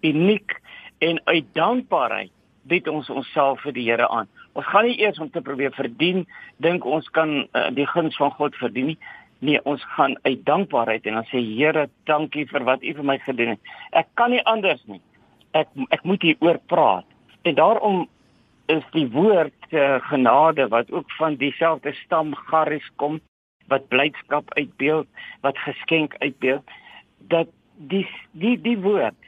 [0.03, 0.61] uniek
[0.99, 2.31] en uit dankbaarheid
[2.62, 4.29] bied ons onsself vir die Here aan.
[4.53, 8.31] Ons gaan nie eers om te probeer verdien, dink ons kan uh, die guns van
[8.31, 8.99] God verdien nie.
[9.38, 13.19] Nee, ons gaan uit dankbaarheid en dan sê Here, dankie vir wat U vir my
[13.19, 13.61] gedoen het.
[13.93, 15.01] Ek kan nie anders nie.
[15.55, 17.07] Ek ek moet hieroor praat.
[17.43, 18.09] En daarom
[18.68, 23.20] is die woord uh, genade wat ook van dieselfde stam Garis kom
[23.68, 25.07] wat blydskap uitbeeld,
[25.40, 26.64] wat geskenk uitbeeld,
[27.18, 29.18] dat die die die woord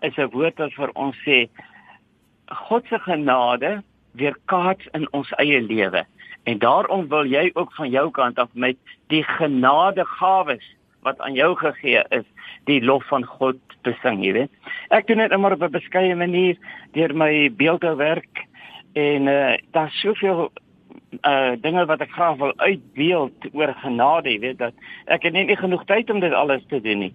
[0.00, 1.48] is 'n woord wat vir ons sê
[2.68, 6.04] God se genade weerkaats in ons eie lewe.
[6.44, 10.64] En daarom wil jy ook van jou kant af met die genadegawes
[11.06, 12.26] wat aan jou gegee is,
[12.66, 14.72] die lof van God besing, jy weet.
[14.90, 16.56] Ek doen dit net maar op 'n beskeie manier
[16.92, 18.46] deur my beeldhouwerk
[18.94, 20.50] en uh daar's soveel
[21.22, 24.74] uh dinge wat ek graag wil uitbeeld oor genade, jy weet dat
[25.06, 27.14] ek het net nie genoeg tyd om dit alles te doen nie.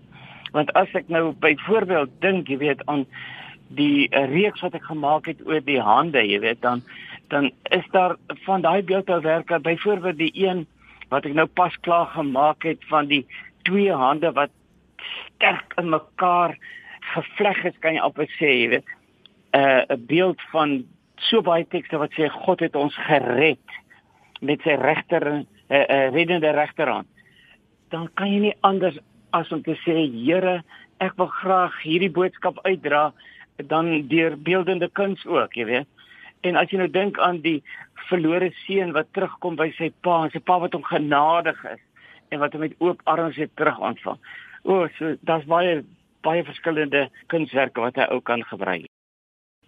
[0.51, 3.05] Want as ek nou byvoorbeeld dink, jy weet aan
[3.67, 6.83] die reeks wat ek gemaak het oor die hande, jy weet dan
[7.31, 10.67] dan is daar van daai beeldhouwerke byvoorbeeld die een
[11.09, 13.25] wat ek nou pas klaar gemaak het van die
[13.67, 14.51] twee hande wat
[15.35, 16.57] sterk in mekaar
[17.13, 18.89] gevleg is kan jy amper sê jy weet.
[19.53, 20.83] 'n uh, 'n beeld van
[21.17, 23.67] so baie tekste wat sê God het ons gered
[24.41, 27.07] met sy regter uh, uh, reddende regterhand.
[27.89, 28.97] Dan kan jy nie anders
[29.31, 30.63] as om te sê Here
[30.99, 33.11] ek wil graag hierdie boodskap uitdra
[33.57, 35.87] dan deur beeldende kuns ook jy weet.
[36.41, 37.61] En as jy nou dink aan die
[38.09, 41.81] verlore seun wat terugkom by sy pa, sy pa wat hom genadig is
[42.31, 44.19] en wat met oop arms het terug ontvang.
[44.63, 45.83] O, so daar's baie
[46.21, 48.85] baie verskillende kunswerke wat hy ook kan gebruik.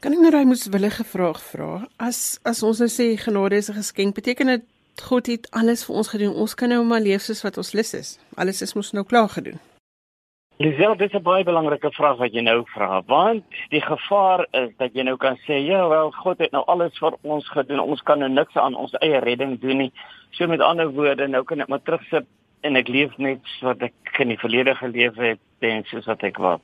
[0.03, 1.71] Kan ek nou raai moes wille gevraag vra?
[1.97, 4.65] As as ons nou sê genade is 'n geskenk, beteken dit
[5.01, 6.35] God het alles vir ons gedoen.
[6.35, 8.19] Ons kan nou maar leef soos wat ons lus is.
[8.37, 9.59] Alles is mos nou klaar gedoen.
[10.57, 14.69] Lisel, dit is 'n baie belangrike vraag wat jy nou vra, want die gevaar is
[14.77, 17.79] dat jy nou kan sê, ja, wel, God het nou alles vir ons gedoen.
[17.79, 19.91] Ons kan nou niks aan ons eie redding doen nie.
[20.31, 22.25] So met ander woorde, nou kan ek maar terugsit
[22.63, 26.39] en ek leef net wat ek in die verlede geleef het en soos wat ek
[26.41, 26.57] wou.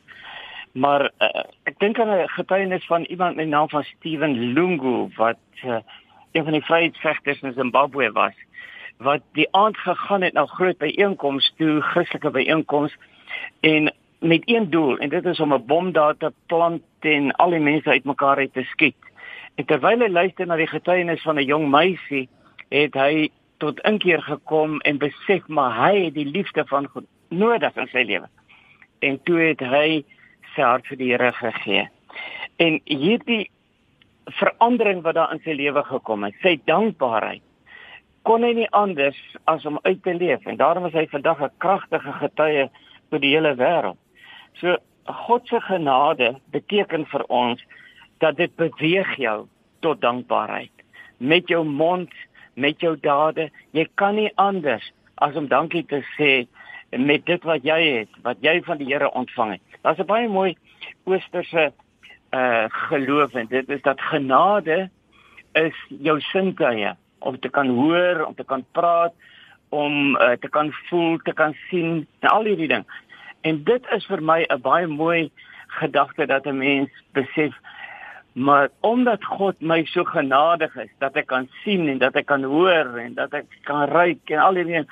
[0.73, 5.09] Maar uh, ek dink aan 'n getuienis van iemand met die naam van Steven Lungu
[5.17, 5.81] wat uh,
[6.31, 8.37] een van die vryheidsvegters in Zimbabwe was
[8.99, 12.99] wat die aand gegaan het na groot byeenkomste, toe Christelike byeenkomste
[13.59, 17.49] en met een doel en dit is om 'n bom daar te plant en al
[17.49, 18.95] die mense uitmekaar uit te skiet.
[19.55, 22.29] En terwyl hy luister na die getuienis van 'n jong meisie,
[22.69, 27.75] het hy tot inkeer gekom en besef maar hy het die liefde van God nodig
[27.77, 28.27] in sy lewe.
[29.05, 30.03] En toe het hy
[30.55, 31.85] sy hart vir die Here gegee.
[32.59, 33.49] En hierdie
[34.39, 37.43] verandering wat daar in sy lewe gekom het, sy dankbaarheid
[38.27, 39.17] kon hy nie anders
[39.49, 42.69] as om uit te leef en daarom is hy vandag 'n kragtige getuie
[43.09, 43.97] vir die hele wêreld.
[44.59, 47.63] So God se genade beteken vir ons
[48.19, 49.47] dat dit beweeg jou
[49.79, 50.71] tot dankbaarheid
[51.17, 52.11] met jou mond,
[52.59, 53.49] met jou dade.
[53.71, 56.47] Jy kan nie anders as om dankie te sê
[56.97, 59.61] met dit wat jy het, wat jy van die Here ontvang het.
[59.81, 60.57] Daar's 'n baie mooi
[61.05, 61.71] oosterse
[62.31, 64.89] uh geloof en dit is dat genade
[65.53, 69.13] is jou sintuie om te kan hoor, om te kan praat,
[69.69, 72.85] om uh, te kan voel, te kan sien, al hierdie ding.
[73.41, 75.31] En dit is vir my 'n baie mooi
[75.67, 77.53] gedagte dat 'n mens besef
[78.33, 82.43] maar omdat God my so genadig is dat ek kan sien en dat ek kan
[82.43, 84.85] hoor en dat ek kan ruik en al hierdie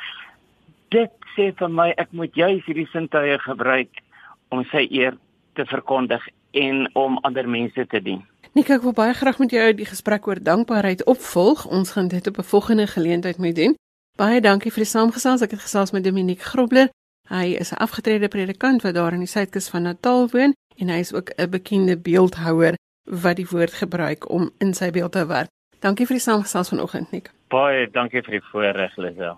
[0.89, 4.01] dit sê vir my ek moet juis hierdie sintuie gebruik
[4.49, 5.17] om sy eer
[5.53, 6.23] te verkondig
[6.57, 8.23] en om ander mense te dien.
[8.57, 11.65] Nik ek wil baie graag met jou die gesprek oor dankbaarheid opvolg.
[11.69, 13.75] Ons gaan dit op 'n volgende geleentheid mee doen.
[14.17, 15.41] Baie dankie vir die saamgesels.
[15.41, 16.89] Ek het gesels met Dominiek Grobler.
[17.29, 20.99] Hy is 'n afgetrede predikant wat daar in die suidkus van Natal woon en hy
[20.99, 22.73] is ook 'n bekende beeldhouer
[23.07, 25.49] wat die woord gebruik om in sy beeld te werk.
[25.79, 27.29] Dankie vir die saamgesels vanoggend, Nik.
[27.53, 29.37] Baie dankie vir die voorreg, Lisel.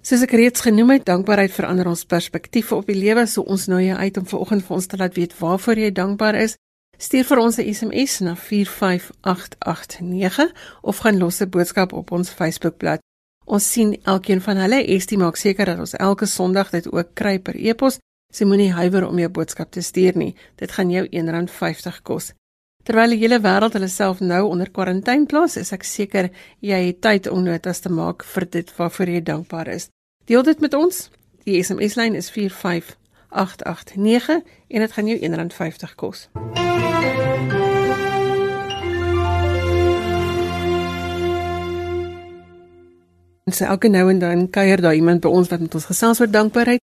[0.00, 3.26] Soos ek reeds genoem het, dankbaarheid verander ons perspektief op die lewe.
[3.28, 6.34] So ons nooi jou uit om vanoggend vir ons te laat weet waarvoor jy dankbaar
[6.40, 6.56] is.
[7.00, 13.00] Stuur vir ons 'n SMS na 45889 of gaan los 'n boodskap op ons Facebookblad.
[13.44, 14.86] Ons sien elkeen van hulle.
[14.86, 17.98] Estie maak seker dat ons elke Sondag dit ook kry per e-pos.
[18.32, 20.34] Sy moenie huiwer om jou boodskap te stuur nie.
[20.56, 22.32] Dit gaan jou R1.50 kos.
[22.88, 26.30] Terwyl die hele wêreld hulle self nou onder kwarantyne plaas, is ek seker
[26.64, 29.92] jy het tyd om notas te maak vir dit waarvoor jy dankbaar is.
[30.24, 31.10] Deel dit met ons.
[31.44, 36.32] Die SMS-lyn is 45889 en dit gaan jou R1.50 kos.
[43.44, 46.20] En so elke nou en dan kuier daar iemand by ons wat met ons gesels
[46.20, 46.80] oor dankbaarheid.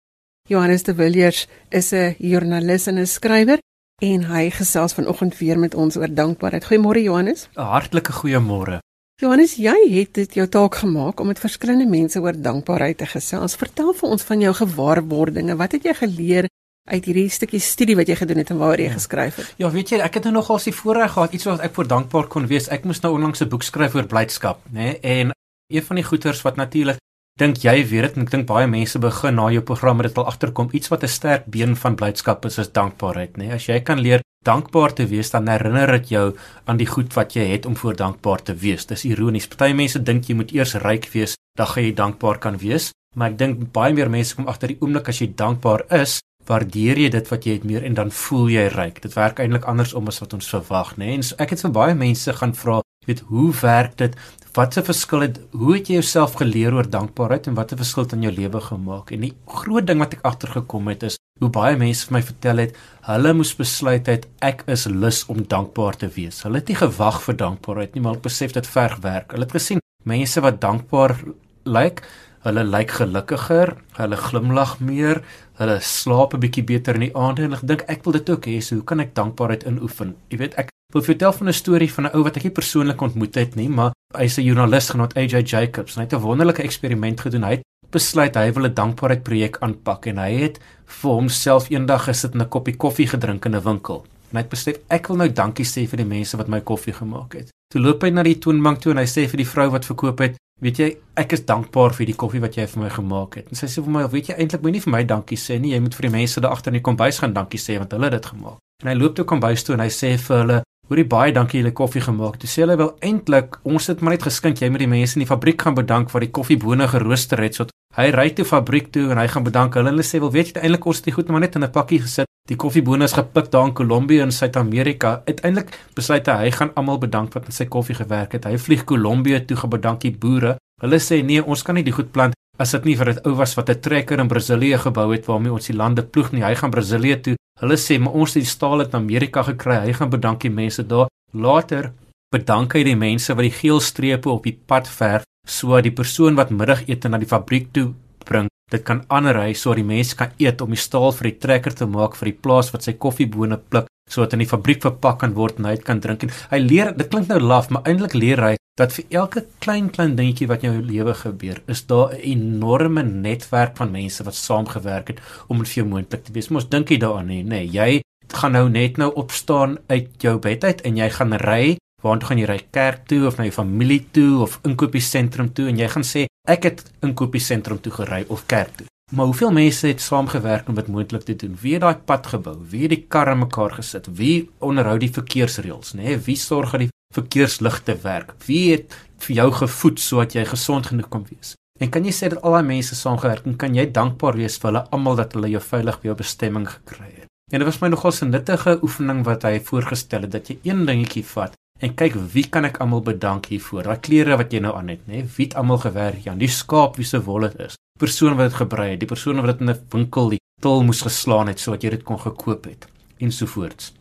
[0.48, 3.58] Johannes de Villiers is 'n joernalis en 'n skrywer
[4.02, 6.64] en hy gesels vanoggend weer met ons oor dankbaarheid.
[6.64, 7.48] Goeiemôre Johannes.
[7.56, 8.78] 'n Hartlike goeiemôre.
[9.16, 13.56] Johannes, jy het dit jou taak gemaak om met verskillende mense oor dankbaarheid te gesels.
[13.56, 15.56] Vertel vir ons van jou gewaarwordinge.
[15.56, 16.48] Wat het jy geleer
[16.90, 18.92] uit hierdie stukkie studie wat jy gedoen het en waaroor jy ja.
[18.92, 19.54] geskryf het?
[19.56, 22.26] Ja, weet jy, ek het nou nogal se voorreg gehad iets wat ek voor dankbaar
[22.26, 22.68] kon wees.
[22.68, 24.72] Ek moes nou onlangs 'n boek skryf oor blydskap, nê?
[24.72, 25.00] Nee?
[25.00, 25.32] En
[25.72, 26.98] een van die goeters wat natuurlik
[27.40, 28.16] dink jy weet dit?
[28.16, 31.08] En ek dink baie mense begin na jou program dit al agterkom iets wat 'n
[31.08, 33.52] sterk been van blydskap is is dankbaarheid nê nee?
[33.52, 37.34] as jy kan leer dankbaar te wees dan herinner dit jou aan die goed wat
[37.34, 38.86] jy het om voor dankbaar te wees.
[38.86, 39.46] Dis ironies.
[39.46, 42.92] Party mense dink jy moet eers ryk wees dan gaan jy dankbaar kan wees.
[43.14, 46.98] Maar ek dink baie meer mense kom agter die oomblik as jy dankbaar is waardeer
[46.98, 49.02] jy dit wat jy het meer en dan voel jy ryk.
[49.02, 51.14] Dit werk eintlik andersom as wat ons verwag nê nee?
[51.14, 54.16] en so ek het vir baie mense gaan vra weet hoe werk dit?
[54.56, 55.40] Wat 'n verskil het?
[55.52, 58.60] Hoe het jy jouself geleer oor dankbaarheid en wat 'n verskil het in jou lewe
[58.60, 59.10] gemaak?
[59.10, 62.56] En die groot ding wat ek agtergekom het is hoe baie mense vir my vertel
[62.56, 66.42] het hulle moes besluit het ek is lus om dankbaar te wees.
[66.42, 69.32] Hulle het nie gewag vir dankbaarheid nie maar hulle besef dit verg werk.
[69.32, 71.16] Hulle het gesien mense wat dankbaar
[71.64, 72.02] lyk
[72.46, 75.20] hulle lyk gelukkiger hulle glimlag meer
[75.60, 78.46] hulle slaap 'n bietjie beter in die aande en ek dink ek wil dit ook
[78.46, 80.16] hê so hoe kan ek dankbaarheid inoefen?
[80.30, 83.00] Jy weet ek wil vertel van 'n storie van 'n ou wat ek nie persoonlik
[83.00, 86.62] ontmoet het nie, maar hy's 'n joernalis genaamd AJ Jacobs en hy het 'n wonderlike
[86.62, 87.42] eksperiment gedoen.
[87.42, 92.04] Hy het besluit hy wil 'n dankbaarheid projek aanpak en hy het vir homself eendag
[92.04, 94.04] gesit en 'n koppie koffie gedrink in 'n winkel.
[94.30, 96.92] En hy het besluit ek wil nou dankie sê vir die mense wat my koffie
[96.92, 97.48] gemaak het.
[97.72, 100.18] Toe loop hy na die toonbank toe en hy sê vir die vrou wat verkoop
[100.18, 103.48] het, "Weet jy, ek is dankbaar vir die koffie wat jy vir my gemaak het."
[103.48, 105.80] En sy sê vir my, "Weet jy, eintlik moenie vir my dankie sê nie, jy
[105.80, 108.12] moet vir die mense daar agter in die kombuis gaan dankie sê want hulle het
[108.12, 111.32] dit gemaak." En hy loop toe kombuis toe en hy sê vir hulle, Hoorie baie
[111.32, 112.36] dankie julle koffie gemaak.
[112.38, 115.24] Toe sê hulle wel eintlik ons het maar net geskink jy moet die mense in
[115.24, 119.06] die fabriek gaan bedank wat die koffiebone gerooster het sodat Hy ry toe fabriek toe
[119.08, 119.88] en hy gaan bedank hulle.
[119.88, 122.02] Hulle sê wel weet jy eintlik ons het die goed maar net in 'n pakkie
[122.04, 122.28] gesit.
[122.46, 125.22] Die koffiebone is gepik daar in Kolumbie in Suid-Amerika.
[125.26, 128.44] Uiteindelik besluit hy hy gaan almal bedank wat aan sy koffie gewerk het.
[128.44, 130.56] Hy vlieg Kolumbie toe gebedank die boere.
[130.82, 133.34] Hulle sê nee, ons kan nie die goed plant as dit nie vir dit ou
[133.34, 136.42] was wat 'n trekker in Brasilië gebou het waarmee ons die lande ploeg nie.
[136.42, 137.36] Hy gaan Brasilië toe.
[137.60, 139.78] Hulle sê maar ons het die staal uit Amerika gekry.
[139.86, 141.08] Hy gaan bedank die mense daar.
[141.32, 141.92] Later
[142.34, 146.34] bedank hy die mense wat die geel strepe op die pad verf sodat die persoon
[146.36, 147.92] wat middagete na die fabriek toe
[148.26, 151.76] bring, dit kan aanry sodat die mense kan eet om die staal vir die trekker
[151.78, 155.36] te maak vir die plaas wat sy koffiebone pluk sodat in die fabriek verpak kan
[155.38, 158.42] word en hy kan drink en hy leer dit klink nou laf maar eintlik leer
[158.42, 162.20] hy dat vir elke klein klein dingetjie wat in jou lewe gebeur is daar 'n
[162.32, 166.68] enorme netwerk van mense wat saamgewerk het om dit vir jou moontlik te wees mos
[166.68, 170.80] dink jy daaraan nie nê jy gaan nou net nou opstaan uit jou bed uit
[170.80, 174.42] en jy gaan ry waartoe gaan jy ry kerk toe of na jou familie toe
[174.42, 178.86] of inkopiesentrum toe en jy gaan sê ek het inkopiesentrum toe gery of kerk toe
[179.14, 181.56] Maar hoeveel mense het saamgewerk om dit moontlik te doen?
[181.60, 182.56] Wie het daai pad gebou?
[182.70, 184.08] Wie het die karre mekaar gesit?
[184.10, 186.02] Wie onderhou die verkeersreëls, nê?
[186.02, 188.34] Nee, wie sorg dat die verkeersligte werk?
[188.46, 191.54] Wie het vir jou gevoed sodat jy gesond genoeg kon wees?
[191.80, 193.58] En kan jy sê dat al daai mense saamgewerk het?
[193.60, 197.10] Kan jy dankbaar wees vir hulle almal dat hulle jou veilig by jou bestemming gekry
[197.12, 197.28] het?
[197.52, 200.86] En dit was my nogal 'n nuttige oefening wat hy voorgestel het dat jy een
[200.86, 203.84] dingetjie vat En kyk wie kan ek almal bedank hiervoor.
[203.84, 205.22] Daai klere wat jy nou aan het, nê?
[205.36, 207.76] Wie het almal gewerk aan die skaap wie se wol dit is?
[208.00, 211.02] Persoon wat dit gebrei het, die persoon wat dit in 'n winkel die tol moes
[211.04, 212.88] geslaan het sodat jy dit kon gekoop het
[213.20, 213.92] ensovoorts.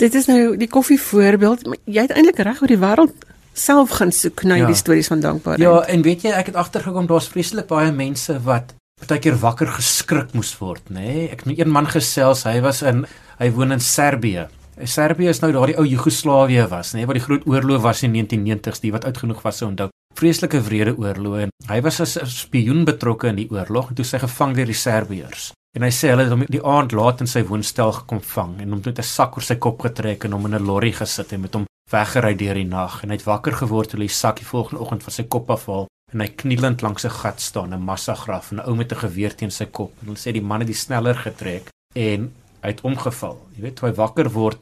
[0.00, 3.98] Dit is nou die koffie voorbeeld, maar jy het eintlik reg oor die wêreld self
[3.98, 4.66] gaan soek na ja.
[4.66, 5.62] die stories van dankbaarheid.
[5.62, 10.32] Ja, en weet jy, ek het agtergekom daar's vreeslik baie mense wat partykeer wakker geskrik
[10.32, 11.28] moes word, nê?
[11.28, 13.04] Ek het met een man gesels, hy was in
[13.38, 14.48] hy woon in Servië
[14.80, 18.14] Servië is nou daardie ou Joegoslawië was, nê, nee, wat die groot oorlog was in
[18.16, 19.90] 1990s, die wat oud genoeg was om onthou.
[20.16, 24.04] Vreeslike wrede oorlog en hy was as 'n spioen betrokke in die oorlog en toe
[24.04, 25.52] sy gevang deur die Serbiërs.
[25.72, 28.74] En hy sê hulle het hom die aand laat in sy woonstel gekom vang en
[28.74, 31.40] hom met 'n sak oor sy kop getrek en hom in 'n lorry gesit en
[31.40, 34.36] met hom weggery deur die nag en hy het wakker geword toe hy die sak
[34.36, 37.80] die volgende oggend van sy kop afhaal en hy knielend langs 'n gat staan, 'n
[37.80, 39.92] massagraf en 'n ou met 'n geweer teen sy kop.
[40.00, 42.32] En hulle sê die man het die sneller getrek en
[42.62, 43.38] hy het omgeval.
[43.56, 44.58] Jy weet, toe hy wakker word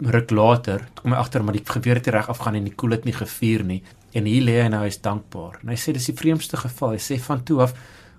[0.00, 3.04] ruk later, kom hy agter maar die geweer het reg afgaan en die koel het
[3.04, 3.82] nie gevuur nie.
[4.14, 5.58] En hier lê hy nou hy's dankbaar.
[5.62, 6.90] En hy sê dis die vreemdste geval.
[6.90, 7.74] Hy sê van toe af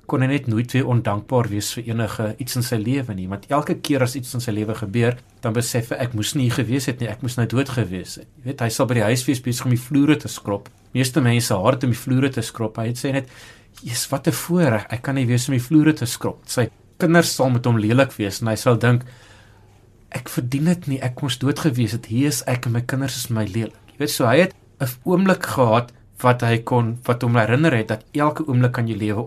[0.09, 3.45] kon hy net nooit weer ondankbaar wees vir enige iets in sy lewe nie, want
[3.53, 6.89] elke keer as iets in sy lewe gebeur, dan besef hy ek moes nie gewees
[6.89, 8.27] het nie, ek moes nou dood gewees het.
[8.41, 10.67] Jy weet, hy sal by die huis wees besig om die vloere te skrob.
[10.97, 12.77] Meeste mense haat om die vloere te skrob.
[12.81, 13.29] Hy het sê net,
[13.83, 14.85] "Jesus, wat 'n voorreg.
[14.89, 16.69] Ek kan nie wees om die vloere te skrob." Sy
[16.99, 19.05] kinders sal met hom lelik wees en hy sal dink
[20.15, 23.17] ek verdien dit nie ek moes dood gewees het hier is ek en my kinders
[23.21, 25.93] is my lelik jy weet so hy het 'n oomblik gehad
[26.23, 29.23] wat hy kon wat hom herinner het dat elke oomblik kan jy lewe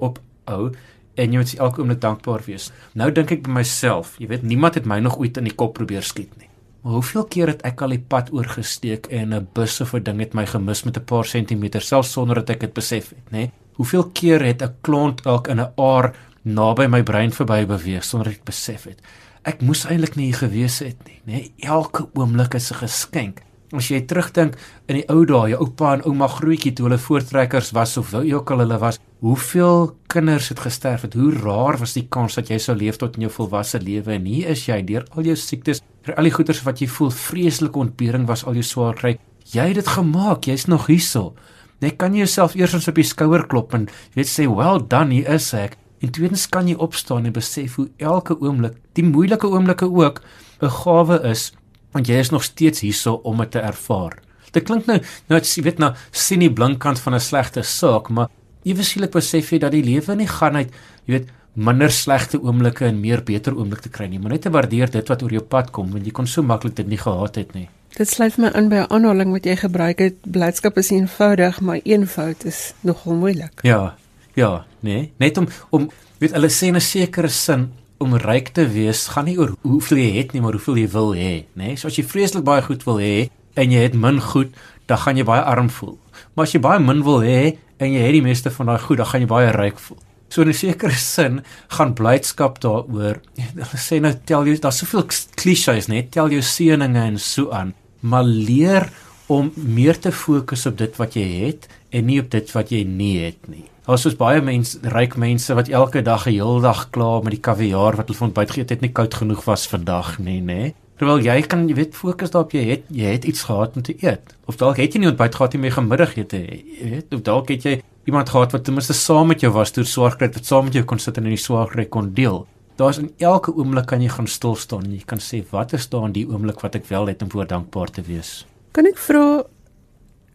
[0.46, 0.72] ophou
[1.14, 4.74] en jy moet elke oomblik dankbaar wees nou dink ek by myself jy weet niemand
[4.74, 6.48] het my nog ooit in die kop probeer skiet nie
[6.82, 10.20] maar hoeveel keer het ek al die pad oorgesteek en 'n bus of 'n ding
[10.20, 13.50] het my gemis met 'n paar sentimeter selfs sonder dat ek dit besef het nê
[13.76, 18.32] hoeveel keer het 'n klont dalk in 'n aar naby my brein verby beweeg sonder
[18.32, 19.00] ek besef het.
[19.46, 21.32] Ek moes eintlik nie hier gewees het nie, nê?
[21.32, 23.42] Nee, elke oomblik is 'n geskenk.
[23.72, 27.70] As jy terugdink in die ou dae, jou oupa en ouma grootjie toe hulle voortrekkers
[27.72, 31.16] was of wou ook al hulle was, hoeveel kinders het gesterf het?
[31.16, 34.28] Hoe raar was die kans dat jy sou leef tot in jou volwasse lewe en
[34.28, 37.80] hier is jy deur al jou siektes, vir al die goeters wat jy voel, vreeslike
[37.80, 39.14] ontbering was al jou swaar kry.
[39.54, 41.32] Jy het dit gemaak, jy's nog hierso.
[41.80, 45.32] Net kan jy jouself eers op die skouer klop en weet sê, "Well done, hier
[45.32, 49.86] is ek." En tweedens kan jy opstaan en besef hoe elke oomblik, die moeilike oomblikke
[49.86, 50.20] ook,
[50.60, 51.52] 'n gawe is
[51.92, 54.18] want jy is nog steeds hierso om dit te ervaar.
[54.52, 58.28] Dit klink nou nou jy weet nou sien die blinkkant van 'n slegte saak, maar
[58.64, 60.70] ewe skielik besef jy dat die lewe nie gaan uit,
[61.06, 64.90] jy weet, minder slegte oomblikke en meer beter oomblikke kry nie, maar net te waardeer
[64.90, 67.54] dit wat oor jou pad kom, want jy kon so maklik dit nie gehad het
[67.54, 67.68] nie.
[67.96, 71.80] Dit sluit my aan by 'n aanhaling wat jy gebruik het, blydskap is eenvoudig, maar
[71.84, 73.60] eenvoud is nogal moeilik.
[73.62, 73.96] Ja,
[74.34, 75.90] Ja, nee, net om om
[76.20, 77.72] weet hulle sê in 'n sekere sin
[78.02, 81.12] om ryk te wees gaan nie oor hoeveel jy het nie, maar hoeveel jy wil
[81.16, 81.72] hê, nê?
[81.72, 81.80] Nee?
[81.80, 83.28] So as jy vreeslik baie goed wil hê
[83.58, 84.54] en jy het min goed,
[84.90, 85.98] dan gaan jy baie arm voel.
[86.34, 89.00] Maar as jy baie min wil hê en jy het die meeste van daai goed,
[89.00, 90.00] dan gaan jy baie ryk voel.
[90.32, 93.20] So in 'n sekere sin gaan blydskap daaroor.
[93.36, 95.04] Hulle sê nou tel jy daar's soveel
[95.36, 96.08] klisjées, nê?
[96.10, 98.88] Tel jou seëninge en so aan, maar leer
[99.26, 102.84] om meer te fokus op dit wat jy het en nie op dit wat jy
[102.84, 103.71] nie het nie.
[103.82, 107.40] Daar's soos baie mense, ryk mense wat elke dag 'n heel dag kla met die
[107.42, 110.74] kaviaar wat hulle van buite geëet het, nie koud genoeg was vandag nie, nê?
[110.98, 113.96] Terwyl jy kan jy weet fokus daarop jy het jy het iets gehad om te
[113.98, 114.36] eet.
[114.46, 117.62] Of dalk het jy nie ontbyt gehad nie, maar gemiddagete, jy weet, of dalk het
[117.62, 120.64] jy iemand gehad wat ten minste saam met jou was deur swaar kry, wat saam
[120.64, 122.46] met jou kon sit en in die swaar kry kon deel.
[122.76, 125.88] Daar's in elke oomblik kan jy gaan stil staan en jy kan sê wat is
[125.88, 128.46] daar in die oomblik wat ek wel het om voor dankbaar te wees.
[128.72, 129.42] Kan ek vra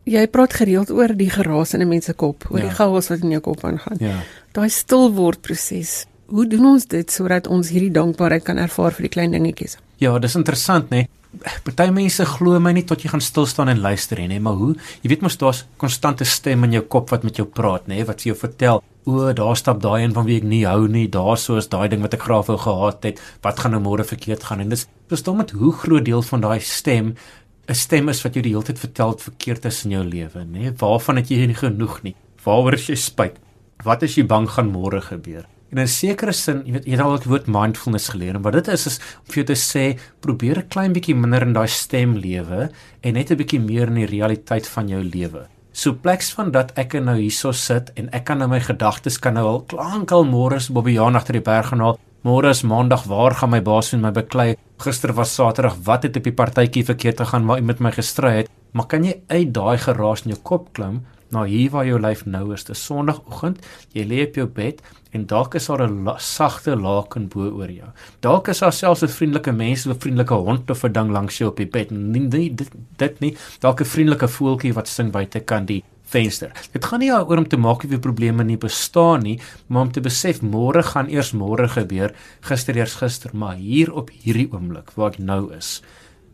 [0.08, 2.68] jy praat gereeld oor die geraas in 'n mens se kop, oor ja.
[2.70, 3.98] die chaos wat in jou kop aangaan.
[4.00, 4.24] Ja.
[4.54, 6.06] Daai stil word proses.
[6.28, 9.78] Hoe doen ons dit sodat ons hierdie dankbaarheid kan ervaar vir die klein dingetjies?
[9.98, 10.98] Ja, dis interessant, né?
[10.98, 11.10] Nee.
[11.64, 14.76] Party mense glo my nie tot jy gaan stil staan en luister nie, maar hoe?
[15.04, 18.06] Jy weet mos daar's konstante stem in jou kop wat met jou praat, nê, nee,
[18.08, 21.08] wat vir jou vertel, o, daar stap daai een van wie ek nie hou nie,
[21.12, 24.08] daar so is daai ding wat ek graag wou gehad het, wat gaan nou môre
[24.08, 24.64] verkeerd gaan?
[24.64, 27.14] En dis verstom met hoe groot deel van daai stem
[27.68, 30.46] 'n stem is wat jou die hele tyd vertel wat verkeerd is in jou lewe,
[30.46, 30.60] nê?
[30.60, 30.72] Nee?
[30.72, 32.16] Waarvan het jy nie genoeg nie?
[32.44, 33.36] Waaroor is jy spyt?
[33.84, 35.46] Wat is jy bang gaan môre gebeur?
[35.72, 38.42] En in 'n sekere sin, jy weet, jy het al die woord mindfulness geleer en
[38.42, 41.54] wat dit is is om vir jou te sê, probeer 'n klein bietjie minder in
[41.54, 42.70] daai stem lewe
[43.04, 45.48] en net 'n bietjie meer in die realiteit van jou lewe.
[45.74, 49.34] So pleks van dat ek nou hierso sit en ek kan nou my gedagtes kan
[49.34, 52.00] nou al klank al môre se Bobbejaan agter die berg gaan haal.
[52.24, 54.56] Môre is maandag, waar gaan my baas vir my beklei?
[54.78, 58.34] Gister was Saterdag, wat het op die partytjie verkeerd gegaan waar iemand met my gestry
[58.36, 58.50] het?
[58.78, 61.00] Maar kan jy uit daai geraas in jou kop klim
[61.34, 62.68] na hier waar jou lyf nou is?
[62.68, 63.66] Dis Sondagoggend,
[63.98, 64.84] jy lê op jou bed
[65.18, 67.90] en dalk is daar 'n la sagte laken bo oor jou.
[68.22, 71.38] Dalk is daar selfs 'n vriendelike mens of 'n vriendelike hond of 'n ding langs
[71.38, 71.92] jou op die bed.
[71.92, 73.36] Nee, dit dit nie.
[73.60, 76.52] Dalk 'n vriendelike voeltjie wat sing buite kan die venster.
[76.74, 79.38] Dit gaan nie oor om te maak of jy probleme nie bestaan nie,
[79.68, 82.16] maar om te besef môre gaan eers môre gebeur,
[82.48, 85.82] gister eers gister, maar hier op hierdie oomblik waar ek nou is,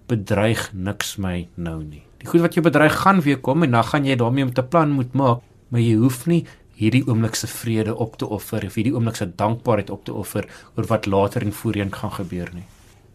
[0.07, 2.03] bedreig niks my nou nie.
[2.21, 4.63] Die goed wat jou bedreig gaan weer kom en dan gaan jy daarmee om te
[4.63, 6.43] plan moet maak, maar jy hoef nie
[6.77, 10.47] hierdie oomblik se vrede op te offer of hierdie oomblik se dankbaarheid op te offer
[10.75, 12.65] oor wat later en voorheen gaan gebeur nie.